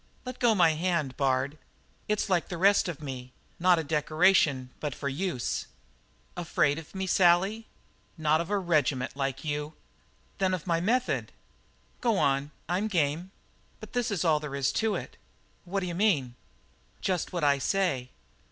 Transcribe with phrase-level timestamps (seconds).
[0.25, 1.59] "Let go my hand, Bard.
[2.07, 5.67] It's like the rest of me not a decoration but for use."
[6.35, 7.67] "Afraid of me, Sally?"
[8.17, 9.73] "Not of a regiment like you."
[10.39, 11.31] "Then of my method?"
[12.01, 13.29] "Go on; I'm game."
[13.79, 15.17] "But this is all there is to it."
[15.65, 16.33] "What d'you mean?"
[17.01, 18.09] "Just what I say.